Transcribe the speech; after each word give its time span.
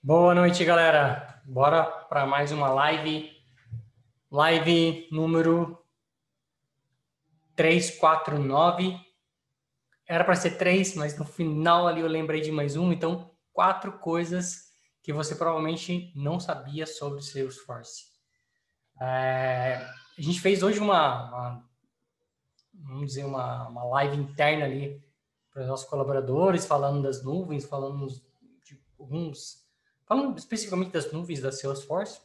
Boa 0.00 0.32
noite, 0.32 0.64
galera. 0.64 1.42
Bora 1.44 1.82
para 1.82 2.24
mais 2.24 2.52
uma 2.52 2.68
live. 2.68 3.32
Live 4.30 5.08
número 5.10 5.76
349. 7.56 8.96
Era 10.06 10.24
para 10.24 10.36
ser 10.36 10.52
três, 10.52 10.94
mas 10.94 11.18
no 11.18 11.24
final 11.24 11.88
ali 11.88 12.00
eu 12.00 12.06
lembrei 12.06 12.40
de 12.40 12.52
mais 12.52 12.76
um. 12.76 12.92
Então, 12.92 13.28
quatro 13.52 13.98
coisas 13.98 14.68
que 15.02 15.12
você 15.12 15.34
provavelmente 15.34 16.12
não 16.14 16.38
sabia 16.38 16.86
sobre 16.86 17.20
Salesforce. 17.20 18.04
É, 19.00 19.84
a 20.16 20.22
gente 20.22 20.40
fez 20.40 20.62
hoje 20.62 20.78
uma, 20.78 21.28
uma 21.28 21.68
vamos 22.72 23.08
dizer, 23.08 23.24
uma, 23.24 23.66
uma 23.66 23.82
live 23.82 24.16
interna 24.16 24.64
ali 24.64 25.02
para 25.50 25.62
os 25.62 25.68
nossos 25.68 25.88
colaboradores, 25.88 26.64
falando 26.64 27.02
das 27.02 27.24
nuvens, 27.24 27.64
falando 27.64 28.06
de 28.64 28.80
alguns, 28.96 29.67
falando 30.08 30.36
especificamente 30.38 30.90
das 30.90 31.12
nuvens 31.12 31.40
da 31.40 31.52
Salesforce. 31.52 32.20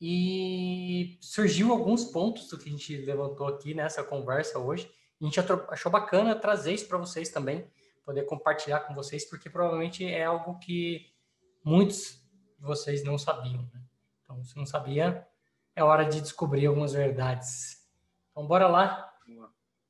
E 0.00 1.18
surgiu 1.20 1.72
alguns 1.72 2.04
pontos 2.04 2.48
do 2.48 2.56
que 2.56 2.68
a 2.68 2.72
gente 2.72 2.96
levantou 2.98 3.48
aqui 3.48 3.74
nessa 3.74 4.04
conversa 4.04 4.58
hoje. 4.58 4.88
A 5.20 5.24
gente 5.24 5.40
achou 5.68 5.90
bacana 5.90 6.36
trazer 6.36 6.72
isso 6.72 6.86
para 6.86 6.98
vocês 6.98 7.30
também, 7.30 7.68
poder 8.04 8.22
compartilhar 8.22 8.80
com 8.80 8.94
vocês, 8.94 9.28
porque 9.28 9.50
provavelmente 9.50 10.06
é 10.06 10.24
algo 10.24 10.56
que 10.60 11.12
muitos 11.64 12.24
de 12.56 12.64
vocês 12.64 13.02
não 13.02 13.18
sabiam. 13.18 13.68
Né? 13.74 13.82
Então, 14.22 14.44
se 14.44 14.56
não 14.56 14.64
sabia, 14.64 15.26
é 15.74 15.82
hora 15.82 16.04
de 16.04 16.20
descobrir 16.20 16.66
algumas 16.66 16.92
verdades. 16.92 17.84
Então, 18.30 18.46
bora 18.46 18.68
lá. 18.68 19.12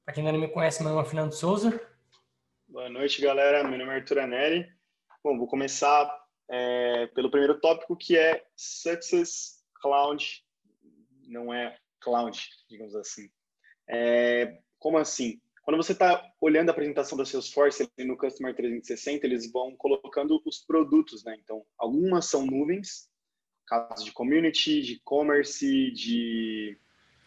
Para 0.07 0.15
quem 0.15 0.27
ainda 0.27 0.33
não 0.33 0.41
me 0.41 0.49
conhece, 0.49 0.83
meu 0.83 0.93
nome 0.93 1.07
é 1.07 1.11
Fernando 1.11 1.33
Souza. 1.33 1.79
Boa 2.67 2.89
noite, 2.89 3.21
galera. 3.21 3.63
Meu 3.63 3.79
nome 3.79 3.91
é 3.91 3.97
Arthur 3.97 4.21
Anelli. 4.21 4.67
Bom, 5.23 5.37
vou 5.37 5.47
começar 5.47 6.11
é, 6.49 7.07
pelo 7.09 7.31
primeiro 7.31 7.61
tópico, 7.61 7.97
que 7.97 8.17
é 8.17 8.45
Success 8.57 9.63
Cloud. 9.81 10.45
Não 11.27 11.53
é 11.53 11.77
Cloud, 12.01 12.39
digamos 12.69 12.95
assim. 12.95 13.31
É, 13.87 14.59
como 14.79 14.99
assim? 14.99 15.41
Quando 15.63 15.77
você 15.77 15.93
está 15.93 16.25
olhando 16.41 16.71
a 16.71 16.73
apresentação 16.73 17.19
da 17.19 17.27
Salesforce 17.27 17.91
no 17.99 18.17
Customer 18.17 18.55
360, 18.55 19.27
eles 19.27 19.53
vão 19.53 19.77
colocando 19.77 20.41
os 20.47 20.59
produtos, 20.61 21.23
né? 21.25 21.37
Então, 21.45 21.63
algumas 21.77 22.25
são 22.25 22.47
nuvens, 22.47 23.11
casos 23.67 24.05
de 24.05 24.13
community, 24.13 24.81
de 24.81 24.99
commerce, 25.01 25.91
de 25.91 26.79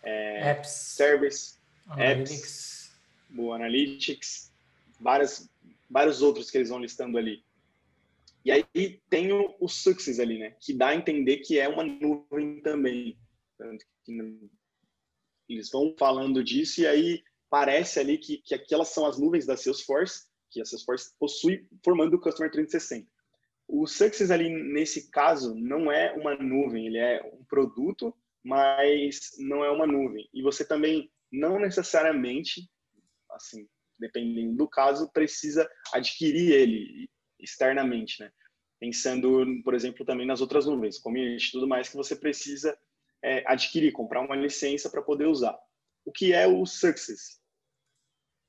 é, 0.02 0.50
apps, 0.50 0.72
service, 0.72 1.60
Analytics. 1.88 2.32
apps, 2.32 3.00
o 3.38 3.54
Analytics, 3.54 4.52
várias, 5.00 5.48
vários 5.88 6.24
outros 6.24 6.50
que 6.50 6.58
eles 6.58 6.70
vão 6.70 6.80
listando 6.80 7.20
ali. 7.20 7.44
E 8.44 8.52
aí 8.52 8.66
tem 9.10 9.32
o, 9.32 9.56
o 9.60 9.68
Success 9.68 10.20
ali, 10.20 10.40
né? 10.40 10.56
Que 10.60 10.74
dá 10.74 10.90
a 10.90 10.96
entender 10.96 11.38
que 11.38 11.60
é 11.60 11.68
uma 11.68 11.84
nuvem 11.84 12.62
também. 12.62 13.18
Eles 15.48 15.70
vão 15.70 15.96
falando 15.98 16.44
disso 16.44 16.82
e 16.82 16.88
aí 16.88 17.24
parece 17.50 18.00
ali 18.00 18.18
que, 18.18 18.38
que 18.40 18.56
aquelas 18.56 18.90
são 18.90 19.06
as 19.06 19.20
nuvens 19.20 19.46
da 19.46 19.58
Salesforce, 19.58 20.28
que 20.50 20.62
a 20.62 20.66
Salesforce 20.66 21.14
possui, 21.20 21.68
formando 21.84 22.16
o 22.16 22.20
Customer 22.20 22.52
360. 22.52 23.08
O 23.68 23.86
Success 23.86 24.32
ali, 24.32 24.50
nesse 24.50 25.10
caso, 25.12 25.54
não 25.56 25.92
é 25.92 26.12
uma 26.14 26.36
nuvem, 26.36 26.88
ele 26.88 26.98
é 26.98 27.22
um 27.24 27.44
produto, 27.46 28.16
mas 28.44 29.32
não 29.38 29.64
é 29.64 29.70
uma 29.70 29.86
nuvem. 29.86 30.28
E 30.34 30.42
você 30.42 30.66
também 30.66 31.12
não 31.32 31.60
necessariamente, 31.60 32.70
assim, 33.32 33.68
dependendo 34.00 34.58
do 34.58 34.68
caso, 34.68 35.12
precisa 35.12 35.70
adquirir 35.94 36.52
ele 36.52 37.10
externamente, 37.42 38.22
né? 38.22 38.32
Pensando, 38.80 39.46
por 39.64 39.74
exemplo, 39.74 40.06
também 40.06 40.26
nas 40.26 40.42
outras 40.42 40.66
nuvens, 40.66 40.98
community 40.98 41.52
tudo 41.52 41.68
mais, 41.68 41.90
que 41.90 41.96
você 41.96 42.16
precisa 42.16 42.78
é, 43.24 43.44
adquirir, 43.46 43.92
comprar 43.92 44.22
uma 44.22 44.36
licença 44.36 44.90
para 44.90 45.02
poder 45.02 45.28
usar. 45.28 45.58
O 46.04 46.12
que 46.12 46.34
é 46.34 46.48
o 46.48 46.66
Success? 46.66 47.40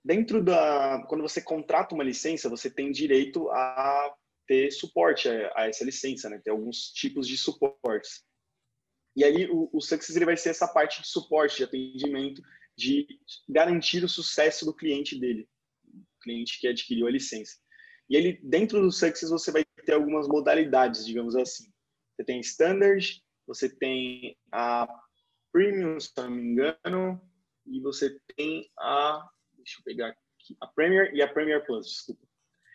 Dentro 0.04 0.42
da... 0.42 1.04
Quando 1.08 1.22
você 1.22 1.40
contrata 1.40 1.94
uma 1.94 2.04
licença, 2.04 2.48
você 2.48 2.70
tem 2.70 2.90
direito 2.90 3.48
a 3.50 4.14
ter 4.46 4.70
suporte 4.70 5.28
a, 5.28 5.52
a 5.54 5.68
essa 5.68 5.84
licença, 5.84 6.28
né? 6.30 6.40
Ter 6.42 6.50
alguns 6.50 6.92
tipos 6.92 7.28
de 7.28 7.36
suportes. 7.36 8.24
E 9.14 9.24
aí 9.24 9.48
o, 9.50 9.68
o 9.72 9.80
Success 9.80 10.16
ele 10.16 10.24
vai 10.24 10.36
ser 10.36 10.50
essa 10.50 10.66
parte 10.66 11.02
de 11.02 11.08
suporte, 11.08 11.58
de 11.58 11.64
atendimento, 11.64 12.42
de 12.76 13.06
garantir 13.48 14.02
o 14.02 14.08
sucesso 14.08 14.64
do 14.64 14.74
cliente 14.74 15.18
dele, 15.18 15.48
cliente 16.22 16.58
que 16.58 16.66
adquiriu 16.66 17.06
a 17.06 17.10
licença. 17.10 17.56
E 18.12 18.16
ele, 18.16 18.38
dentro 18.42 18.78
do 18.78 18.92
Success, 18.92 19.30
você 19.30 19.50
vai 19.50 19.64
ter 19.86 19.94
algumas 19.94 20.28
modalidades, 20.28 21.06
digamos 21.06 21.34
assim. 21.34 21.72
Você 22.14 22.24
tem 22.26 22.40
Standard, 22.40 23.24
você 23.46 23.70
tem 23.70 24.36
a 24.52 24.86
Premium, 25.50 25.98
se 25.98 26.12
não 26.18 26.30
me 26.30 26.42
engano, 26.42 27.18
e 27.64 27.80
você 27.80 28.20
tem 28.36 28.70
a, 28.78 29.26
deixa 29.56 29.80
eu 29.80 29.84
pegar 29.84 30.08
aqui, 30.08 30.54
a 30.60 30.66
Premier 30.66 31.14
e 31.14 31.22
a 31.22 31.32
Premier 31.32 31.64
Plus, 31.64 31.86
desculpa. 31.86 32.20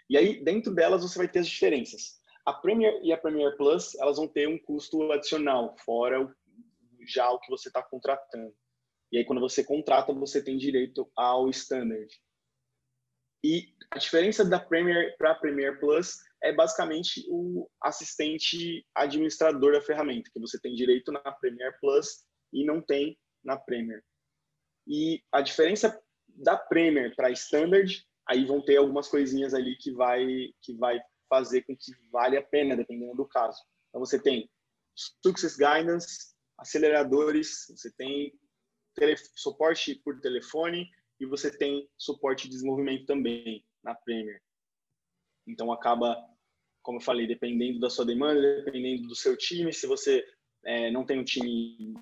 E 0.09 0.18
aí, 0.18 0.44
dentro 0.44 0.74
delas, 0.74 1.03
você 1.03 1.20
vai 1.20 1.28
ter 1.28 1.38
as 1.38 1.48
diferenças. 1.48 2.19
A 2.44 2.52
Premier 2.52 3.00
e 3.04 3.14
a 3.14 3.18
Premier 3.18 3.56
Plus, 3.58 3.94
elas 4.00 4.18
vão 4.18 4.28
ter 4.28 4.48
um 4.48 4.58
custo 4.58 5.12
adicional, 5.12 5.75
fora 5.86 6.19
o, 6.19 6.34
já 7.06 7.30
o 7.30 7.40
que 7.40 7.52
você 7.52 7.68
está 7.68 7.84
contratando. 7.84 8.56
E 9.12 9.19
aí, 9.19 9.24
quando 9.24 9.40
você 9.42 9.64
contrata, 9.64 10.12
você 10.14 10.44
tem 10.44 10.58
direito 10.58 11.08
ao 11.16 11.48
Standard. 11.52 12.12
E 13.44 13.74
a 13.92 13.98
diferença 13.98 14.44
da 14.44 14.59
Premier 14.59 15.16
para 15.18 15.31
a 15.31 15.36
Premier 15.36 15.80
Plus 15.80 16.18
é 16.42 16.52
basicamente 16.53 17.25
o 17.30 17.70
assistente 17.81 18.86
administrador 18.96 19.74
da 19.74 19.81
ferramenta, 19.81 20.30
que 20.31 20.40
você 20.40 20.59
tem 20.59 20.74
direito 20.75 21.12
na 21.12 21.31
Premier 21.31 21.78
Plus 21.80 22.25
e 22.53 22.66
não 22.66 22.81
tem 22.81 23.18
na 23.44 23.58
Premier. 23.58 24.03
E 24.88 25.24
a 25.31 25.42
diferença 25.42 26.00
da 26.28 26.58
Premier 26.58 27.16
para 27.16 27.31
Standard, 27.31 28.06
aí 28.28 28.46
vão 28.46 28.62
ter 28.64 28.78
algumas 28.78 29.08
coisinhas 29.08 29.54
ali 29.54 29.75
que 29.78 29.92
vai 29.92 30.25
que 30.62 30.74
vai 30.75 31.00
fazer 31.30 31.64
com 31.64 31.75
que 31.75 31.92
vale 32.12 32.38
a 32.38 32.44
pena, 32.44 32.75
dependendo 32.75 33.16
do 33.16 33.28
caso. 33.28 33.59
Então 33.90 34.00
você 34.00 34.19
tem 34.19 34.50
Success 34.96 35.58
Guidance, 35.58 36.34
aceleradores, 36.58 37.66
você 37.69 37.92
tem 37.92 38.34
suporte 39.36 39.96
por 40.04 40.19
telefone 40.19 40.90
e 41.20 41.26
você 41.26 41.56
tem 41.56 41.90
suporte 41.98 42.44
de 42.44 42.50
desenvolvimento 42.50 43.06
também 43.06 43.66
na 43.84 43.96
Premier. 43.96 44.42
Então 45.48 45.72
acaba, 45.72 46.16
como 46.82 46.98
eu 46.98 47.04
falei, 47.04 47.26
dependendo 47.26 47.80
da 47.80 47.90
sua 47.90 48.06
demanda, 48.06 48.64
dependendo 48.64 49.08
do 49.08 49.16
seu 49.16 49.38
time, 49.38 49.74
se 49.74 49.88
você 49.88 50.26
é, 50.66 50.92
não 50.92 51.06
tem 51.06 51.20
um 51.20 51.24
time 51.24 51.94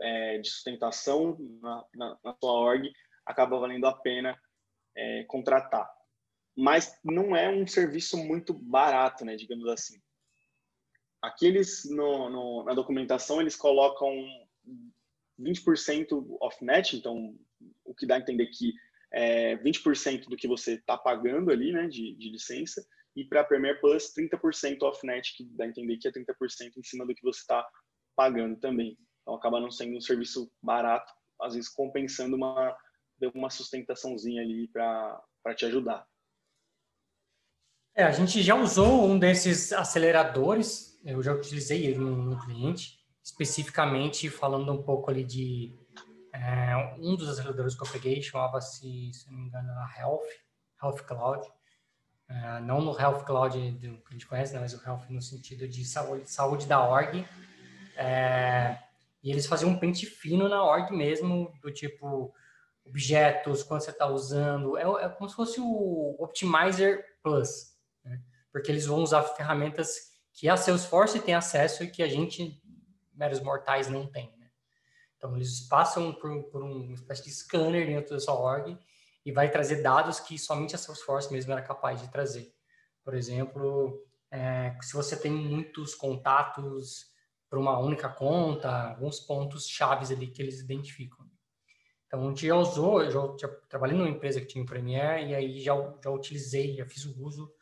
é, 0.00 0.38
de 0.38 0.50
sustentação 0.50 1.36
na, 1.60 1.86
na, 1.94 2.18
na, 2.24 2.34
sua 2.34 2.52
org, 2.52 2.90
acaba 3.24 3.58
valendo 3.58 3.86
a 3.86 3.92
pena 3.92 4.38
é, 4.96 5.24
contratar. 5.24 5.88
Mas 6.56 6.98
não 7.04 7.36
é 7.36 7.48
um 7.48 7.66
serviço 7.66 8.16
muito 8.16 8.52
barato, 8.52 9.24
né, 9.24 9.36
digamos 9.36 9.68
assim. 9.68 10.00
Aqui 11.22 11.46
eles, 11.46 11.84
no, 11.88 12.28
no, 12.28 12.64
na 12.64 12.74
documentação, 12.74 13.40
eles 13.40 13.56
colocam 13.56 14.12
20% 15.38 16.36
off-net, 16.40 16.96
então 16.96 17.38
o 17.84 17.94
que 17.94 18.06
dá 18.06 18.16
a 18.16 18.18
entender 18.18 18.46
que 18.46 18.72
é 19.12 19.56
20% 19.56 20.28
do 20.28 20.36
que 20.36 20.46
você 20.46 20.74
está 20.74 20.96
pagando 20.96 21.50
ali, 21.50 21.72
né, 21.72 21.86
de, 21.86 22.14
de 22.14 22.30
licença, 22.30 22.84
e 23.16 23.24
para 23.24 23.40
a 23.40 23.44
Premier 23.44 23.80
Plus, 23.80 24.12
30% 24.14 24.82
off-net, 24.82 25.34
que 25.36 25.44
dá 25.56 25.64
a 25.64 25.68
entender 25.68 25.96
que 25.96 26.06
é 26.06 26.12
30% 26.12 26.24
em 26.76 26.82
cima 26.82 27.06
do 27.06 27.14
que 27.14 27.22
você 27.22 27.40
está 27.40 27.66
pagando 28.14 28.56
também. 28.60 28.96
Então 29.22 29.34
acaba 29.34 29.60
não 29.60 29.70
sendo 29.70 29.96
um 29.96 30.00
serviço 30.00 30.50
barato, 30.62 31.12
às 31.40 31.54
vezes 31.54 31.68
compensando 31.68 32.36
uma, 32.36 32.76
uma 33.34 33.50
sustentaçãozinha 33.50 34.42
ali 34.42 34.68
para 34.68 35.20
te 35.56 35.66
ajudar. 35.66 36.06
É, 37.94 38.04
a 38.04 38.12
gente 38.12 38.42
já 38.42 38.54
usou 38.54 39.04
um 39.06 39.18
desses 39.18 39.72
aceleradores, 39.72 41.00
eu 41.04 41.20
já 41.20 41.32
utilizei 41.32 41.86
ele 41.86 41.98
no, 41.98 42.16
no 42.16 42.40
cliente, 42.44 42.98
especificamente 43.24 44.30
falando 44.30 44.72
um 44.72 44.82
pouco 44.82 45.10
ali 45.10 45.24
de 45.24 45.76
é, 46.40 46.94
um 46.98 47.16
dos 47.16 47.28
aceleradores 47.28 47.74
que 47.74 47.82
eu 47.82 47.90
peguei 47.90 48.22
chamava-se, 48.22 49.12
se 49.12 49.30
não 49.30 49.38
me 49.38 49.46
engano, 49.46 49.72
Health, 49.98 50.28
Health 50.82 51.02
Cloud. 51.04 51.48
É, 52.28 52.60
não 52.60 52.80
no 52.80 52.98
Health 52.98 53.24
Cloud 53.24 53.70
do, 53.72 53.98
que 53.98 54.08
a 54.08 54.12
gente 54.12 54.26
conhece, 54.26 54.52
né, 54.52 54.60
mas 54.60 54.74
o 54.74 54.86
Health 54.86 55.06
no 55.08 55.20
sentido 55.20 55.66
de 55.66 55.84
saúde, 55.84 56.30
saúde 56.30 56.66
da 56.66 56.80
org. 56.86 57.26
É, 57.96 58.78
e 59.22 59.30
eles 59.30 59.46
faziam 59.46 59.70
um 59.70 59.78
pente 59.78 60.06
fino 60.06 60.48
na 60.48 60.62
org 60.62 60.94
mesmo, 60.94 61.52
do 61.60 61.72
tipo 61.72 62.32
objetos, 62.84 63.62
quando 63.62 63.80
você 63.80 63.90
está 63.90 64.06
usando. 64.06 64.76
É, 64.76 64.82
é, 65.04 65.08
como 65.08 65.28
se 65.28 65.34
fosse 65.34 65.60
o 65.60 66.16
Optimizer 66.18 67.04
Plus, 67.22 67.76
né? 68.04 68.22
porque 68.52 68.70
eles 68.70 68.86
vão 68.86 69.02
usar 69.02 69.22
ferramentas 69.22 70.12
que 70.32 70.48
a 70.48 70.56
Salesforce 70.56 71.20
tem 71.20 71.34
acesso 71.34 71.82
e 71.82 71.90
que 71.90 72.02
a 72.02 72.08
gente 72.08 72.62
meros 73.12 73.40
mortais 73.40 73.88
não 73.88 74.06
têm. 74.06 74.37
Então, 75.18 75.34
eles 75.34 75.60
passam 75.62 76.12
por, 76.12 76.44
por 76.44 76.62
uma 76.62 76.94
espécie 76.94 77.24
de 77.24 77.32
scanner 77.32 77.86
dentro 77.86 78.14
da 78.14 78.20
sua 78.20 78.38
org 78.38 78.78
e 79.26 79.32
vai 79.32 79.50
trazer 79.50 79.82
dados 79.82 80.20
que 80.20 80.38
somente 80.38 80.76
a 80.76 80.78
Salesforce 80.78 81.32
mesmo 81.32 81.52
era 81.52 81.60
capaz 81.60 82.00
de 82.00 82.08
trazer. 82.08 82.54
Por 83.04 83.14
exemplo, 83.14 84.06
é, 84.30 84.76
se 84.80 84.94
você 84.94 85.16
tem 85.16 85.32
muitos 85.32 85.94
contatos 85.94 87.06
para 87.50 87.58
uma 87.58 87.78
única 87.78 88.08
conta, 88.08 88.90
alguns 88.90 89.18
pontos 89.18 89.66
chaves 89.68 90.10
ali 90.12 90.28
que 90.28 90.40
eles 90.40 90.60
identificam. 90.60 91.28
Então, 92.06 92.24
a 92.24 92.28
gente 92.28 92.46
já 92.46 92.54
usou, 92.54 93.02
eu 93.02 93.10
já, 93.10 93.20
já 93.40 93.48
trabalhei 93.68 93.98
numa 93.98 94.08
empresa 94.08 94.40
que 94.40 94.46
tinha 94.46 94.62
o 94.62 94.66
Premiere 94.66 95.30
e 95.30 95.34
aí 95.34 95.60
já, 95.60 95.74
já 96.02 96.10
utilizei, 96.10 96.76
já 96.76 96.86
fiz 96.86 97.04
o 97.04 97.22
uso 97.22 97.52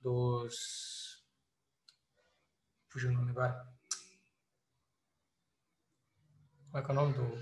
dos... 0.00 1.22
Fugiu 2.88 3.10
o 3.10 3.12
nome 3.12 3.30
agora. 3.30 3.73
Como 6.74 6.82
é 6.82 6.86
que 6.86 6.90
é 6.90 6.92
o 6.92 6.96
nome 6.96 7.12
do... 7.12 7.38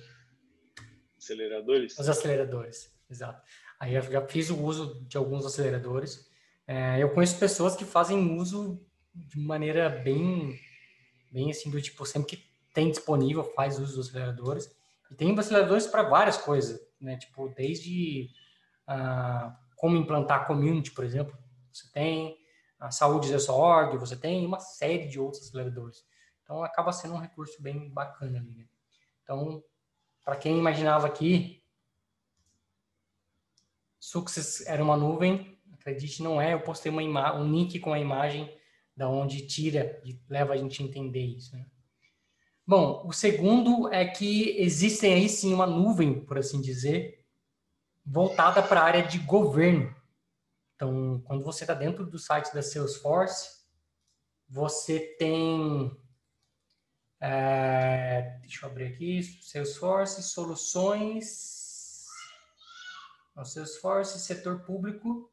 Aceleradores? 1.16 1.98
Os 1.98 2.06
aceleradores, 2.06 2.94
exato. 3.08 3.42
Aí 3.80 3.94
eu 3.94 4.02
já 4.02 4.20
fiz 4.28 4.50
o 4.50 4.62
uso 4.62 5.02
de 5.08 5.16
alguns 5.16 5.46
aceleradores. 5.46 6.30
É, 6.66 7.02
eu 7.02 7.08
conheço 7.14 7.38
pessoas 7.38 7.74
que 7.74 7.86
fazem 7.86 8.36
uso 8.36 8.78
de 9.14 9.38
maneira 9.38 9.88
bem, 9.88 10.60
bem 11.30 11.50
assim, 11.50 11.70
do 11.70 11.80
tipo, 11.80 12.04
sempre 12.04 12.36
que 12.36 12.44
tem 12.74 12.90
disponível, 12.90 13.42
faz 13.42 13.78
uso 13.78 13.96
dos 13.96 14.08
aceleradores. 14.10 14.70
E 15.10 15.14
tem 15.14 15.38
aceleradores 15.38 15.86
para 15.86 16.02
várias 16.02 16.36
coisas, 16.36 16.78
né? 17.00 17.16
Tipo, 17.16 17.48
desde 17.56 18.28
ah, 18.86 19.58
como 19.76 19.96
implantar 19.96 20.46
community, 20.46 20.90
por 20.90 21.06
exemplo, 21.06 21.34
você 21.72 21.90
tem 21.90 22.36
a 22.78 22.90
saúde 22.90 23.34
org, 23.48 23.96
você 23.96 24.14
tem 24.14 24.44
uma 24.44 24.60
série 24.60 25.08
de 25.08 25.18
outros 25.18 25.42
aceleradores. 25.42 26.04
Então, 26.42 26.62
acaba 26.62 26.92
sendo 26.92 27.14
um 27.14 27.18
recurso 27.18 27.62
bem 27.62 27.88
bacana 27.88 28.38
ali, 28.38 28.52
né? 28.52 28.66
Então, 29.22 29.62
para 30.24 30.36
quem 30.36 30.58
imaginava 30.58 31.08
que 31.10 31.62
Success 33.98 34.66
era 34.66 34.82
uma 34.82 34.96
nuvem, 34.96 35.58
acredite, 35.72 36.22
não 36.22 36.40
é. 36.40 36.54
Eu 36.54 36.60
postei 36.60 36.90
uma 36.90 37.34
um 37.34 37.50
link 37.50 37.78
com 37.78 37.92
a 37.92 38.00
imagem 38.00 38.52
da 38.96 39.08
onde 39.08 39.46
tira 39.46 40.00
e 40.04 40.20
leva 40.28 40.52
a 40.52 40.56
gente 40.56 40.82
a 40.82 40.86
entender 40.86 41.24
isso. 41.24 41.56
Né? 41.56 41.66
Bom, 42.66 43.06
o 43.06 43.12
segundo 43.12 43.92
é 43.92 44.06
que 44.06 44.56
existem 44.60 45.14
aí 45.14 45.28
sim 45.28 45.52
uma 45.52 45.66
nuvem, 45.66 46.24
por 46.24 46.38
assim 46.38 46.60
dizer, 46.60 47.24
voltada 48.04 48.62
para 48.62 48.80
a 48.80 48.84
área 48.84 49.02
de 49.02 49.18
governo. 49.18 49.94
Então, 50.74 51.20
quando 51.24 51.44
você 51.44 51.64
está 51.64 51.74
dentro 51.74 52.04
do 52.06 52.18
site 52.18 52.52
da 52.54 52.62
Salesforce, 52.62 53.62
você 54.48 54.98
tem. 55.18 55.96
É, 57.24 58.36
deixa 58.40 58.66
eu 58.66 58.68
abrir 58.68 58.86
aqui, 58.86 59.22
Salesforce, 59.22 60.20
soluções. 60.24 62.08
O 63.36 63.44
Salesforce, 63.44 64.18
setor 64.18 64.64
público. 64.64 65.32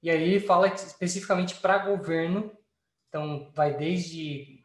E 0.00 0.08
aí 0.08 0.38
fala 0.38 0.68
especificamente 0.68 1.56
para 1.56 1.84
governo. 1.84 2.56
Então, 3.08 3.50
vai 3.56 3.76
desde 3.76 4.62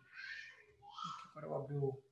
Agora 1.32 1.48
eu 1.48 1.56
abri 1.56 1.74
o. 1.74 2.04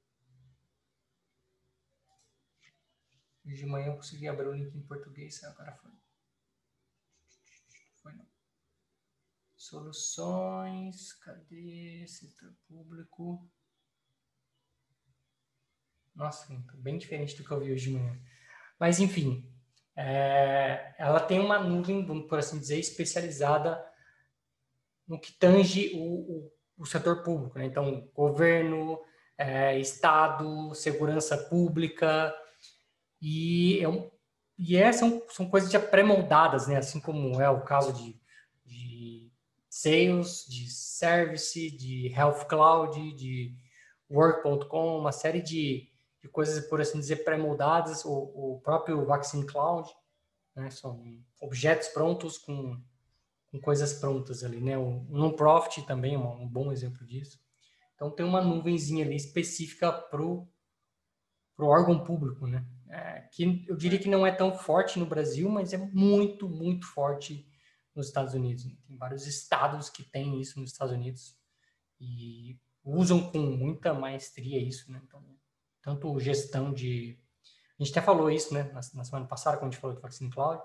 De 3.45 3.65
manhã 3.67 3.87
eu 3.87 3.97
consegui 3.97 4.27
abrir 4.27 4.47
o 4.47 4.53
link 4.53 4.75
em 4.75 4.81
português, 4.81 5.43
agora 5.43 5.73
foi. 5.75 5.91
Foi 7.97 8.13
não. 8.13 8.27
Soluções, 9.55 11.13
cadê? 11.13 12.03
Setor 12.07 12.51
público. 12.67 13.47
Nossa, 16.15 16.47
bem 16.75 16.97
diferente 16.97 17.35
do 17.35 17.43
que 17.43 17.51
eu 17.51 17.59
vi 17.59 17.71
hoje 17.71 17.89
de 17.89 17.97
manhã. 17.97 18.19
Mas, 18.79 18.99
enfim, 18.99 19.49
é, 19.95 20.93
ela 20.97 21.19
tem 21.19 21.39
uma 21.39 21.59
nuvem, 21.59 22.05
por 22.27 22.39
assim 22.39 22.59
dizer, 22.59 22.79
especializada 22.79 23.83
no 25.07 25.19
que 25.19 25.31
tange 25.33 25.91
o, 25.93 25.99
o, 25.99 26.51
o 26.77 26.85
setor 26.85 27.23
público. 27.23 27.57
Né? 27.57 27.65
Então, 27.65 28.09
governo, 28.13 28.99
é, 29.37 29.79
Estado, 29.79 30.73
segurança 30.73 31.37
pública, 31.37 32.33
e, 33.21 33.79
é 33.79 33.87
um, 33.87 34.09
e 34.57 34.75
é, 34.75 34.91
são, 34.91 35.21
são 35.29 35.49
coisas 35.49 35.71
já 35.71 35.79
pré-moldadas, 35.79 36.67
né? 36.67 36.77
assim 36.77 36.99
como 36.99 37.39
é 37.39 37.49
o 37.49 37.61
caso 37.61 37.93
de, 37.93 38.19
de 38.65 39.31
Sales, 39.69 40.45
de 40.47 40.69
Service, 40.69 41.71
de 41.71 42.07
Health 42.13 42.45
Cloud, 42.47 43.13
de 43.13 43.55
Work.com, 44.09 44.97
uma 44.97 45.11
série 45.11 45.41
de, 45.41 45.90
de 46.21 46.29
coisas, 46.29 46.65
por 46.67 46.79
assim 46.79 46.99
dizer, 46.99 47.23
pré-moldadas, 47.23 48.05
o, 48.05 48.11
o 48.11 48.61
próprio 48.61 49.05
Vaccine 49.05 49.45
Cloud, 49.45 49.89
né? 50.55 50.69
são 50.69 51.03
objetos 51.39 51.87
prontos 51.89 52.37
com, 52.37 52.79
com 53.51 53.59
coisas 53.59 53.93
prontas 53.93 54.43
ali, 54.43 54.61
né? 54.61 54.77
O 54.77 55.05
non-profit 55.09 55.85
também 55.85 56.15
é 56.15 56.19
um, 56.19 56.43
um 56.43 56.47
bom 56.47 56.71
exemplo 56.71 57.05
disso. 57.05 57.39
Então 57.95 58.11
tem 58.11 58.25
uma 58.25 58.41
nuvenzinha 58.41 59.03
ali 59.05 59.15
específica 59.15 59.91
para 59.91 60.21
o 60.21 60.47
órgão 61.59 62.03
público, 62.03 62.45
né? 62.45 62.65
É, 62.89 63.21
que 63.31 63.65
eu 63.67 63.75
diria 63.75 63.97
que 63.97 64.09
não 64.09 64.27
é 64.27 64.31
tão 64.31 64.53
forte 64.53 64.99
no 64.99 65.05
Brasil, 65.05 65.49
mas 65.49 65.71
é 65.71 65.77
muito, 65.77 66.49
muito 66.49 66.85
forte 66.85 67.47
nos 67.95 68.07
Estados 68.07 68.33
Unidos. 68.33 68.65
Né? 68.65 68.75
Tem 68.85 68.97
vários 68.97 69.25
estados 69.25 69.89
que 69.89 70.03
têm 70.03 70.41
isso 70.41 70.59
nos 70.59 70.71
Estados 70.71 70.93
Unidos 70.93 71.37
e 71.99 72.59
usam 72.83 73.31
com 73.31 73.39
muita 73.39 73.93
maestria 73.93 74.59
isso, 74.61 74.91
né? 74.91 75.01
Então, 75.05 75.23
tanto 75.81 76.19
gestão 76.19 76.73
de... 76.73 77.17
A 77.79 77.83
gente 77.83 77.97
até 77.97 78.05
falou 78.05 78.29
isso, 78.29 78.53
né? 78.53 78.63
Na, 78.73 78.81
na 78.93 79.03
semana 79.03 79.27
passada, 79.27 79.57
quando 79.57 79.69
a 79.69 79.71
gente 79.71 79.81
falou 79.81 79.95
do 79.95 80.01
Vaccine 80.01 80.29
Cloud, 80.29 80.61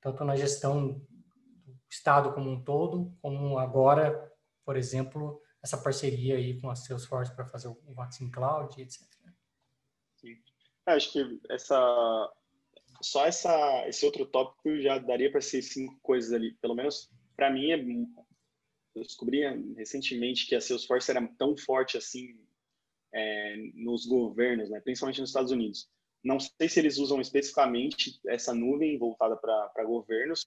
tanto 0.00 0.24
na 0.24 0.36
gestão 0.36 0.88
do 0.88 1.78
estado 1.88 2.32
como 2.32 2.50
um 2.50 2.62
todo, 2.62 3.16
como 3.20 3.58
agora, 3.58 4.32
por 4.64 4.76
exemplo, 4.76 5.40
essa 5.62 5.78
parceria 5.78 6.36
aí 6.36 6.60
com 6.60 6.70
a 6.70 6.76
Salesforce 6.76 7.34
para 7.34 7.46
fazer 7.46 7.68
o 7.68 7.94
Vaccine 7.94 8.30
Cloud, 8.30 8.80
etc. 8.80 9.00
Sim. 10.16 10.36
É, 10.86 10.92
acho 10.92 11.12
que 11.12 11.40
essa 11.50 12.32
só 13.02 13.26
essa 13.26 13.88
esse 13.88 14.04
outro 14.04 14.26
tópico 14.26 14.78
já 14.80 14.98
daria 14.98 15.30
para 15.30 15.40
ser 15.40 15.62
cinco 15.62 15.98
coisas 16.02 16.32
ali, 16.32 16.52
pelo 16.54 16.74
menos 16.74 17.10
para 17.36 17.50
mim 17.50 17.70
é 17.70 17.78
eu 18.92 19.02
descobri 19.02 19.40
recentemente 19.74 20.46
que 20.46 20.54
a 20.54 20.60
Salesforce 20.60 21.10
era 21.10 21.26
tão 21.38 21.56
forte 21.56 21.96
assim 21.96 22.38
é, 23.12 23.56
nos 23.74 24.06
governos, 24.06 24.70
né, 24.70 24.80
principalmente 24.80 25.20
nos 25.20 25.30
Estados 25.30 25.52
Unidos. 25.52 25.88
Não 26.22 26.38
sei 26.38 26.68
se 26.68 26.78
eles 26.78 26.98
usam 26.98 27.20
especificamente 27.20 28.20
essa 28.26 28.54
nuvem 28.54 28.98
voltada 28.98 29.36
para 29.36 29.84
governos, 29.84 30.46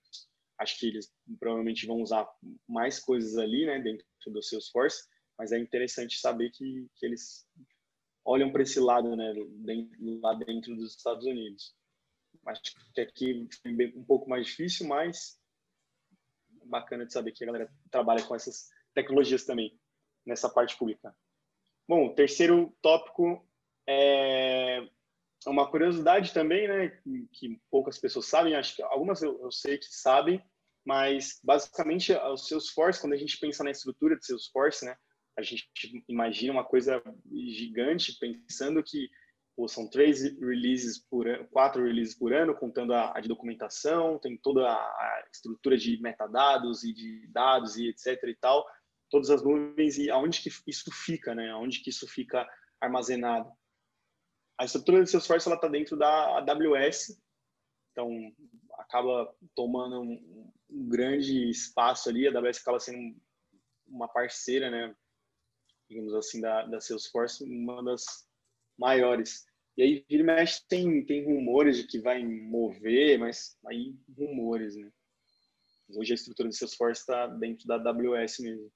acho 0.59 0.79
que 0.79 0.87
eles 0.87 1.11
provavelmente 1.39 1.85
vão 1.87 2.01
usar 2.01 2.27
mais 2.67 2.99
coisas 2.99 3.37
ali, 3.37 3.65
né, 3.65 3.79
dentro 3.79 4.05
do 4.27 4.41
Salesforce, 4.41 5.07
mas 5.37 5.51
é 5.51 5.57
interessante 5.57 6.19
saber 6.19 6.51
que, 6.51 6.87
que 6.95 7.05
eles 7.05 7.45
olham 8.23 8.51
para 8.51 8.63
esse 8.63 8.79
lado, 8.79 9.15
né, 9.15 9.33
dentro, 9.65 10.19
lá 10.21 10.33
dentro 10.33 10.75
dos 10.75 10.95
Estados 10.95 11.25
Unidos. 11.25 11.75
Acho 12.45 12.61
que 12.93 13.01
aqui 13.01 13.47
é 13.65 13.97
um 13.97 14.03
pouco 14.03 14.29
mais 14.29 14.47
difícil, 14.47 14.87
mas 14.87 15.39
bacana 16.65 17.05
de 17.05 17.13
saber 17.13 17.31
que 17.31 17.43
a 17.43 17.47
galera 17.47 17.73
trabalha 17.91 18.23
com 18.23 18.35
essas 18.35 18.69
tecnologias 18.93 19.43
também 19.43 19.77
nessa 20.25 20.49
parte 20.49 20.77
pública. 20.77 21.15
Bom, 21.87 22.07
o 22.07 22.13
terceiro 22.13 22.75
tópico 22.81 23.45
é 23.87 24.87
uma 25.47 25.69
curiosidade 25.69 26.33
também, 26.33 26.67
né, 26.67 26.89
que 27.33 27.59
poucas 27.69 27.99
pessoas 27.99 28.27
sabem, 28.27 28.55
acho 28.55 28.75
que 28.77 28.83
algumas 28.83 29.21
eu, 29.21 29.39
eu 29.41 29.51
sei 29.51 29.77
que 29.77 29.85
sabem, 29.85 30.41
mas 30.85 31.39
basicamente 31.43 32.13
o 32.13 32.37
Salesforce, 32.37 33.01
quando 33.01 33.13
a 33.13 33.17
gente 33.17 33.37
pensa 33.37 33.63
na 33.63 33.71
estrutura 33.71 34.15
de 34.15 34.25
Salesforce, 34.25 34.85
né, 34.85 34.95
a 35.37 35.41
gente 35.41 35.67
imagina 36.07 36.53
uma 36.53 36.63
coisa 36.63 37.01
gigante, 37.31 38.17
pensando 38.19 38.83
que 38.83 39.09
pô, 39.55 39.67
são 39.67 39.89
três 39.89 40.23
releases 40.39 40.99
por 41.09 41.27
ano, 41.27 41.47
quatro 41.49 41.83
releases 41.83 42.15
por 42.15 42.33
ano, 42.33 42.55
contando 42.55 42.93
a, 42.93 43.17
a 43.17 43.19
de 43.19 43.27
documentação, 43.27 44.19
tem 44.19 44.37
toda 44.37 44.67
a, 44.67 45.23
estrutura 45.31 45.77
de 45.77 45.99
metadados 46.01 46.83
e 46.83 46.93
de 46.93 47.27
dados 47.27 47.77
e 47.77 47.89
etc 47.89 48.21
e 48.23 48.35
tal, 48.35 48.65
todas 49.13 49.29
as 49.29 49.43
nuvens 49.43 49.99
e 49.99 50.09
aonde 50.09 50.41
que 50.41 50.49
isso 50.65 50.91
fica, 50.91 51.35
né? 51.35 51.51
Aonde 51.51 51.81
que 51.81 51.91
isso 51.91 52.07
fica 52.07 52.49
armazenado. 52.81 53.47
A 54.57 54.65
estrutura 54.65 55.01
do 55.01 55.07
Salesforce 55.07 55.47
ela 55.47 55.55
está 55.55 55.67
dentro 55.67 55.95
da 55.95 56.39
AWS, 56.39 57.21
então 57.91 58.09
acaba 58.79 59.31
tomando 59.53 60.01
um, 60.01 60.51
um, 60.67 60.89
grande 60.89 61.47
espaço 61.47 62.09
ali. 62.09 62.27
A 62.27 62.31
AWS 62.31 62.57
acaba 62.57 62.79
sendo 62.79 63.15
uma 63.85 64.07
parceira, 64.07 64.71
né? 64.71 64.95
Digamos 65.87 66.15
assim, 66.15 66.41
da, 66.41 66.65
da 66.65 66.81
Salesforce, 66.81 67.43
uma 67.43 67.83
das 67.83 68.27
maiores. 68.79 69.45
E 69.77 69.83
aí, 69.83 70.05
vira 70.09 70.23
e 70.23 70.25
mexe, 70.25 70.67
tem, 70.67 71.05
tem 71.05 71.23
rumores 71.23 71.77
de 71.77 71.85
que 71.85 71.99
vai 71.99 72.23
mover, 72.25 73.19
mas 73.19 73.59
aí 73.67 73.95
rumores, 74.17 74.75
né? 74.75 74.91
Hoje 75.95 76.13
a 76.13 76.15
estrutura 76.15 76.49
do 76.49 76.55
Salesforce 76.55 77.01
está 77.01 77.27
dentro 77.27 77.67
da 77.67 77.75
AWS 77.75 78.39
mesmo. 78.39 78.71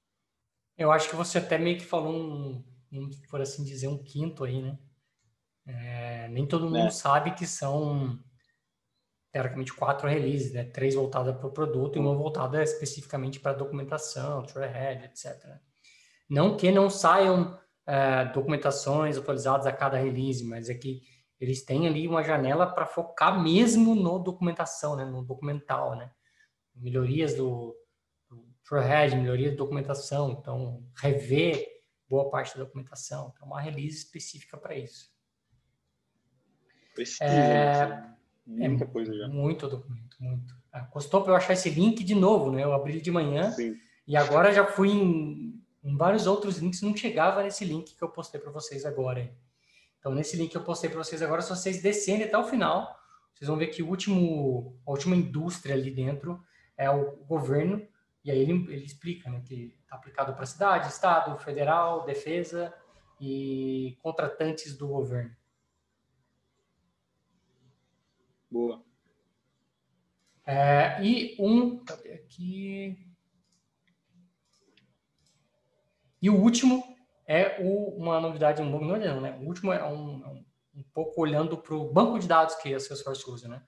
Eu 0.78 0.92
acho 0.92 1.10
que 1.10 1.16
você 1.16 1.38
até 1.38 1.58
meio 1.58 1.76
que 1.76 1.84
falou 1.84 2.14
um, 2.14 2.64
um 2.92 3.10
por 3.28 3.40
assim 3.40 3.64
dizer, 3.64 3.88
um 3.88 4.02
quinto 4.02 4.44
aí, 4.44 4.62
né? 4.62 4.78
É, 5.66 6.28
nem 6.28 6.46
todo 6.46 6.66
mundo 6.66 6.86
é. 6.86 6.90
sabe 6.90 7.34
que 7.34 7.46
são 7.46 8.18
teoricamente, 9.32 9.74
quatro 9.74 10.08
releases, 10.08 10.52
né? 10.52 10.64
Três 10.64 10.94
voltadas 10.94 11.36
para 11.36 11.48
o 11.48 11.52
produto 11.52 11.96
e 11.96 11.98
uma 11.98 12.14
voltada 12.14 12.62
especificamente 12.62 13.40
para 13.40 13.52
documentação, 13.52 14.44
trailhead, 14.44 15.04
etc. 15.06 15.36
Não 16.30 16.56
que 16.56 16.70
não 16.70 16.88
saiam 16.88 17.58
é, 17.84 18.26
documentações 18.26 19.18
atualizadas 19.18 19.66
a 19.66 19.72
cada 19.72 19.98
release, 19.98 20.44
mas 20.44 20.70
é 20.70 20.74
que 20.74 21.02
eles 21.40 21.64
têm 21.64 21.88
ali 21.88 22.06
uma 22.06 22.22
janela 22.22 22.66
para 22.66 22.86
focar 22.86 23.42
mesmo 23.42 23.96
no 23.96 24.18
documentação, 24.20 24.94
né? 24.94 25.04
No 25.04 25.24
documental, 25.24 25.96
né? 25.96 26.10
Melhorias 26.74 27.34
do, 27.34 27.74
trailhead, 28.68 29.16
melhoria 29.16 29.50
da 29.50 29.56
documentação, 29.56 30.30
então 30.30 30.84
rever 30.96 31.66
boa 32.08 32.30
parte 32.30 32.56
da 32.56 32.64
documentação. 32.64 33.32
Então, 33.34 33.46
uma 33.46 33.60
release 33.60 33.98
específica 33.98 34.56
para 34.56 34.76
isso. 34.76 35.12
Precisa, 36.94 37.24
é, 37.24 38.68
muita 38.68 38.84
é 38.84 38.86
coisa 38.86 39.14
já. 39.14 39.28
Muito 39.28 39.68
documento, 39.68 40.16
muito. 40.20 40.54
Ah, 40.72 40.84
custou 40.84 41.22
para 41.22 41.32
eu 41.32 41.36
achar 41.36 41.52
esse 41.52 41.70
link 41.70 42.02
de 42.02 42.14
novo, 42.14 42.50
né? 42.50 42.64
Eu 42.64 42.72
abri 42.72 43.00
de 43.00 43.10
manhã 43.10 43.50
Sim. 43.52 43.76
e 44.06 44.16
agora 44.16 44.52
já 44.52 44.66
fui 44.66 44.90
em, 44.90 45.62
em, 45.84 45.96
vários 45.96 46.26
outros 46.26 46.58
links, 46.58 46.82
não 46.82 46.96
chegava 46.96 47.42
nesse 47.42 47.64
link 47.64 47.94
que 47.94 48.02
eu 48.02 48.08
postei 48.08 48.40
para 48.40 48.50
vocês 48.50 48.84
agora. 48.84 49.32
Então, 49.98 50.14
nesse 50.14 50.36
link 50.36 50.50
que 50.50 50.56
eu 50.56 50.64
postei 50.64 50.90
para 50.90 51.02
vocês 51.02 51.22
agora, 51.22 51.42
se 51.42 51.50
vocês 51.50 51.82
descerem 51.82 52.24
até 52.24 52.36
o 52.36 52.44
final, 52.44 52.96
vocês 53.34 53.48
vão 53.48 53.56
ver 53.56 53.68
que 53.68 53.82
o 53.82 53.88
último, 53.88 54.76
a 54.86 54.90
última 54.90 55.14
indústria 55.14 55.74
ali 55.74 55.90
dentro 55.90 56.42
é 56.76 56.90
o 56.90 57.16
governo, 57.24 57.86
e 58.24 58.30
aí 58.30 58.38
ele, 58.38 58.52
ele 58.72 58.84
explica 58.84 59.30
né, 59.30 59.40
que 59.44 59.74
está 59.82 59.96
aplicado 59.96 60.34
para 60.34 60.46
cidade, 60.46 60.88
estado, 60.88 61.38
federal, 61.38 62.04
defesa 62.04 62.74
e 63.20 63.96
contratantes 64.02 64.76
do 64.76 64.88
governo. 64.88 65.34
Boa. 68.50 68.82
É, 70.46 71.02
e 71.02 71.36
um. 71.38 71.84
Cadê 71.84 72.12
aqui? 72.12 73.06
E 76.20 76.30
o 76.30 76.40
último 76.40 76.82
é 77.26 77.60
o, 77.60 77.96
uma 77.96 78.18
novidade, 78.20 78.62
um 78.62 78.70
não, 78.70 78.80
não, 78.80 79.20
né? 79.20 79.38
O 79.40 79.46
último 79.46 79.72
é 79.72 79.84
um, 79.84 80.24
é 80.24 80.28
um, 80.28 80.44
um 80.76 80.82
pouco 80.94 81.20
olhando 81.20 81.58
para 81.58 81.74
o 81.74 81.92
banco 81.92 82.18
de 82.18 82.26
dados 82.26 82.54
que 82.56 82.74
a 82.74 82.80
Salesforce 82.80 83.30
usa, 83.30 83.48
né? 83.48 83.62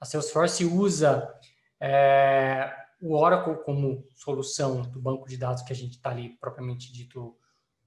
A 0.00 0.04
Salesforce 0.04 0.64
usa 0.64 1.32
é, 1.78 2.74
o 3.02 3.16
Oracle 3.16 3.56
como 3.64 4.06
solução 4.14 4.82
do 4.82 5.00
banco 5.00 5.28
de 5.28 5.36
dados 5.36 5.62
que 5.62 5.72
a 5.72 5.76
gente 5.76 5.96
está 5.96 6.10
ali 6.10 6.30
propriamente 6.38 6.92
dito 6.92 7.36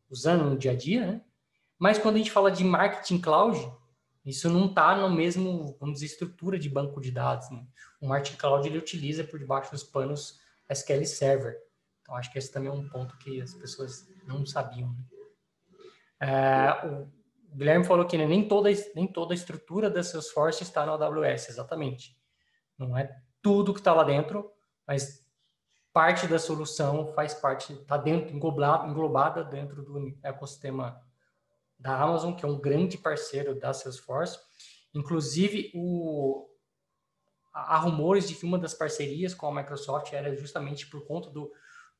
usando 0.09 0.43
no 0.43 0.57
dia 0.57 0.71
a 0.71 0.75
dia, 0.75 1.07
né? 1.07 1.21
Mas 1.79 1.97
quando 1.97 2.15
a 2.15 2.17
gente 2.17 2.31
fala 2.31 2.51
de 2.51 2.63
marketing 2.63 3.19
cloud, 3.19 3.57
isso 4.25 4.49
não 4.49 4.65
está 4.65 4.95
no 4.95 5.09
mesmo, 5.09 5.77
vamos 5.79 5.95
dizer, 5.95 6.07
estrutura 6.07 6.59
de 6.59 6.69
banco 6.69 6.99
de 6.99 7.11
dados. 7.11 7.49
Né? 7.49 7.65
O 8.01 8.07
Marketing 8.07 8.37
Cloud 8.37 8.67
ele 8.67 8.77
utiliza 8.77 9.23
por 9.23 9.39
debaixo 9.39 9.71
dos 9.71 9.83
panos 9.83 10.39
SQL 10.69 11.05
Server. 11.05 11.57
Então, 12.01 12.15
acho 12.15 12.31
que 12.31 12.37
esse 12.37 12.51
também 12.51 12.69
é 12.69 12.73
um 12.73 12.87
ponto 12.89 13.17
que 13.17 13.41
as 13.41 13.53
pessoas 13.53 14.07
não 14.25 14.45
sabiam. 14.45 14.89
Né? 14.93 15.03
É, 16.21 16.87
o 16.87 17.07
Guilherme 17.55 17.85
falou 17.85 18.05
que 18.05 18.17
né, 18.17 18.25
nem, 18.25 18.47
toda, 18.47 18.69
nem 18.95 19.05
toda 19.05 19.33
a 19.33 19.35
estrutura 19.35 19.89
da 19.89 20.01
Salesforce 20.01 20.63
está 20.63 20.85
no 20.85 20.93
AWS, 20.93 21.49
exatamente. 21.49 22.17
Não 22.77 22.97
é 22.97 23.15
tudo 23.41 23.73
que 23.73 23.79
está 23.79 23.93
lá 23.93 24.03
dentro, 24.03 24.51
mas 24.87 25.25
parte 25.93 26.27
da 26.27 26.37
solução 26.37 27.13
faz 27.13 27.33
parte, 27.33 27.73
está 27.73 27.95
dentro, 27.97 28.35
englobada, 28.35 29.43
dentro 29.43 29.81
do 29.81 30.17
ecossistema 30.21 31.01
da 31.79 31.97
Amazon, 31.97 32.33
que 32.33 32.45
é 32.45 32.47
um 32.47 32.59
grande 32.59 32.97
parceiro 32.97 33.57
da 33.57 33.73
Salesforce. 33.73 34.39
Inclusive, 34.93 35.71
o, 35.73 36.49
há 37.53 37.77
rumores 37.77 38.27
de 38.27 38.35
que 38.35 38.45
uma 38.45 38.59
das 38.59 38.73
parcerias 38.73 39.33
com 39.33 39.47
a 39.47 39.53
Microsoft 39.53 40.11
era 40.11 40.35
justamente 40.35 40.87
por 40.87 41.05
conta 41.05 41.29
do, 41.29 41.51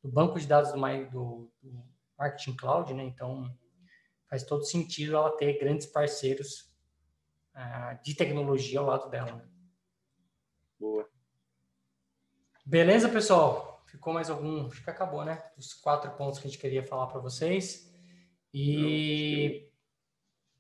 do 0.02 0.12
banco 0.12 0.40
de 0.40 0.46
dados 0.46 0.72
do, 0.72 0.80
do, 1.12 1.52
do, 1.62 1.96
Marketing 2.18 2.56
Cloud, 2.56 2.94
né? 2.94 3.04
Então, 3.04 3.54
faz 4.30 4.44
todo 4.44 4.66
sentido 4.66 5.16
ela 5.16 5.36
ter 5.38 5.58
grandes 5.60 5.86
parceiros 5.86 6.74
uh, 7.54 8.02
de 8.04 8.16
tecnologia 8.16 8.80
ao 8.80 8.86
lado 8.86 9.10
dela. 9.10 9.36
Né? 9.36 9.48
Boa. 10.80 11.15
Beleza, 12.66 13.08
pessoal? 13.08 13.84
Ficou 13.86 14.12
mais 14.12 14.30
algum? 14.30 14.66
Acho 14.66 14.84
que 14.84 14.90
acabou, 14.90 15.24
né? 15.24 15.44
Os 15.56 15.74
quatro 15.74 16.10
pontos 16.12 16.40
que 16.40 16.48
a 16.48 16.50
gente 16.50 16.60
queria 16.60 16.82
falar 16.82 17.08
para 17.08 17.20
vocês. 17.20 17.94
E 18.52 19.70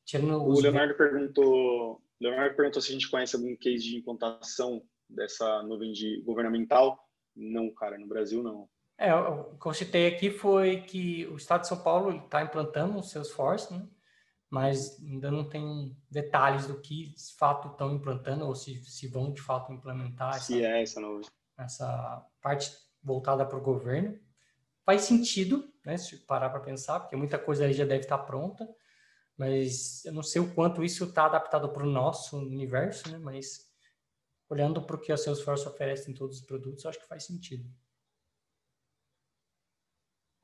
tirando 0.05 0.43
o 0.43 0.59
Leonardo 0.59 0.93
perguntou, 0.93 1.99
Leonardo 2.21 2.55
perguntou 2.55 2.81
se 2.81 2.89
a 2.89 2.93
gente 2.93 3.09
conhece 3.09 3.35
algum 3.35 3.55
case 3.55 3.83
de 3.83 3.97
implantação 3.97 4.83
dessa 5.09 5.63
nuvem 5.63 5.91
de 5.91 6.21
governamental. 6.21 7.09
Não, 7.35 7.73
cara, 7.73 7.97
no 7.97 8.07
Brasil 8.07 8.43
não. 8.43 8.69
É, 8.97 9.13
o 9.13 9.57
que 9.57 9.65
eu 9.65 9.73
citei 9.73 10.07
aqui 10.07 10.29
foi 10.29 10.81
que 10.81 11.25
o 11.27 11.35
Estado 11.35 11.61
de 11.61 11.67
São 11.67 11.81
Paulo 11.81 12.15
está 12.15 12.43
implantando 12.43 12.97
o 12.97 13.03
Salesforce, 13.03 13.73
né? 13.73 13.85
mas 14.49 15.01
ainda 15.03 15.29
não 15.31 15.49
tem 15.49 15.97
detalhes 16.09 16.67
do 16.67 16.79
que 16.79 17.09
de 17.09 17.35
fato 17.37 17.69
estão 17.69 17.93
implantando 17.93 18.45
ou 18.45 18.55
se, 18.55 18.81
se 18.83 19.07
vão 19.07 19.33
de 19.33 19.41
fato 19.41 19.73
implementar 19.73 20.35
essa, 20.35 20.55
é 20.55 20.81
essa, 20.81 21.01
nuvem. 21.01 21.27
Essa 21.57 22.25
parte 22.41 22.71
voltada 23.01 23.45
para 23.45 23.57
o 23.57 23.61
governo. 23.61 24.19
Faz 24.83 25.01
sentido, 25.01 25.71
né, 25.85 25.97
se 25.97 26.17
parar 26.17 26.49
para 26.49 26.59
pensar, 26.59 26.99
porque 26.99 27.15
muita 27.15 27.39
coisa 27.39 27.63
ali 27.63 27.73
já 27.73 27.85
deve 27.85 28.03
estar 28.03 28.19
pronta, 28.19 28.67
mas 29.37 30.05
eu 30.05 30.13
não 30.13 30.23
sei 30.23 30.41
o 30.41 30.53
quanto 30.53 30.83
isso 30.83 31.05
está 31.05 31.25
adaptado 31.25 31.69
para 31.69 31.83
o 31.83 31.89
nosso 31.89 32.37
universo, 32.37 33.11
né, 33.11 33.17
mas 33.17 33.71
olhando 34.49 34.81
para 34.81 34.95
o 34.95 35.01
que 35.01 35.11
a 35.11 35.17
Salesforce 35.17 35.67
oferece 35.67 36.09
em 36.09 36.13
todos 36.13 36.37
os 36.39 36.45
produtos, 36.45 36.85
acho 36.85 36.99
que 36.99 37.07
faz 37.07 37.25
sentido. 37.25 37.67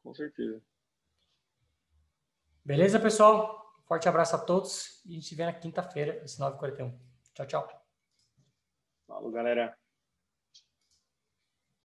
Com 0.03 0.13
certeza. 0.13 0.61
Beleza, 2.65 2.99
pessoal? 2.99 3.61
Forte 3.85 4.07
abraço 4.07 4.35
a 4.35 4.39
todos 4.39 5.03
e 5.05 5.11
a 5.11 5.13
gente 5.15 5.27
se 5.27 5.35
vê 5.35 5.45
na 5.45 5.53
quinta-feira, 5.53 6.21
às 6.23 6.37
9h41. 6.37 6.97
Tchau, 7.33 7.45
tchau. 7.45 7.85
Falou, 9.05 9.31
galera. 9.31 9.77